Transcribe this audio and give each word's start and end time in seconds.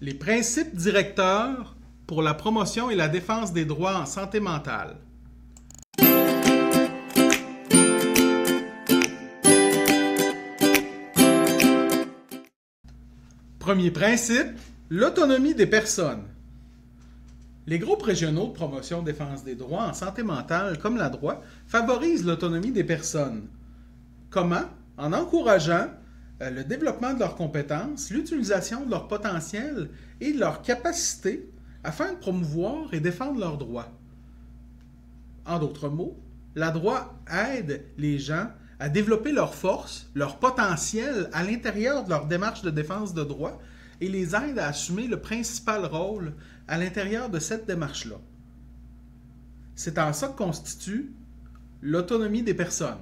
Les 0.00 0.14
principes 0.14 0.76
directeurs 0.76 1.74
pour 2.06 2.22
la 2.22 2.32
promotion 2.32 2.88
et 2.88 2.94
la 2.94 3.08
défense 3.08 3.52
des 3.52 3.64
droits 3.64 3.98
en 3.98 4.06
santé 4.06 4.38
mentale. 4.38 4.96
Premier 13.58 13.90
principe, 13.90 14.46
l'autonomie 14.88 15.56
des 15.56 15.66
personnes. 15.66 16.22
Les 17.66 17.80
groupes 17.80 18.04
régionaux 18.04 18.46
de 18.46 18.52
promotion 18.52 19.02
défense 19.02 19.42
des 19.42 19.56
droits 19.56 19.88
en 19.88 19.94
santé 19.94 20.22
mentale, 20.22 20.78
comme 20.78 20.96
la 20.96 21.08
droit, 21.08 21.42
favorisent 21.66 22.24
l'autonomie 22.24 22.70
des 22.70 22.84
personnes. 22.84 23.48
Comment? 24.30 24.62
En 24.96 25.12
encourageant 25.12 25.88
le 26.40 26.62
développement 26.62 27.14
de 27.14 27.18
leurs 27.18 27.34
compétences, 27.34 28.10
l'utilisation 28.10 28.84
de 28.84 28.90
leur 28.90 29.08
potentiel 29.08 29.90
et 30.20 30.32
de 30.32 30.38
leurs 30.38 30.62
capacités 30.62 31.50
afin 31.82 32.12
de 32.12 32.18
promouvoir 32.18 32.92
et 32.94 33.00
défendre 33.00 33.40
leurs 33.40 33.58
droits. 33.58 33.92
En 35.46 35.58
d'autres 35.58 35.88
mots, 35.88 36.16
la 36.54 36.70
droit 36.70 37.18
aide 37.30 37.84
les 37.96 38.18
gens 38.18 38.48
à 38.78 38.88
développer 38.88 39.32
leurs 39.32 39.54
forces, 39.54 40.08
leur 40.14 40.38
potentiel 40.38 41.28
à 41.32 41.42
l'intérieur 41.42 42.04
de 42.04 42.10
leur 42.10 42.26
démarche 42.26 42.62
de 42.62 42.70
défense 42.70 43.14
de 43.14 43.24
droits 43.24 43.58
et 44.00 44.08
les 44.08 44.36
aide 44.36 44.58
à 44.58 44.68
assumer 44.68 45.08
le 45.08 45.20
principal 45.20 45.84
rôle 45.86 46.34
à 46.68 46.78
l'intérieur 46.78 47.28
de 47.28 47.38
cette 47.38 47.66
démarche-là. 47.66 48.16
C'est 49.74 49.98
en 49.98 50.12
ça 50.12 50.28
que 50.28 50.36
constitue 50.36 51.12
l'autonomie 51.82 52.42
des 52.42 52.54
personnes. 52.54 52.98